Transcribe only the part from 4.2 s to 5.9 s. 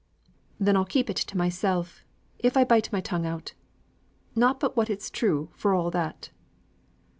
Not but what it's true for